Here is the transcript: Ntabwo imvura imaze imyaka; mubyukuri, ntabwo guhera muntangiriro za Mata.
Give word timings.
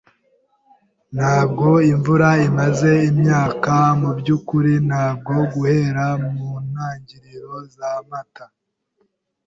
Ntabwo 1.15 1.67
imvura 1.91 2.29
imaze 2.47 2.91
imyaka; 3.09 3.73
mubyukuri, 3.99 4.73
ntabwo 4.87 5.33
guhera 5.53 6.05
muntangiriro 6.37 7.53
za 7.75 7.89
Mata. 8.09 8.45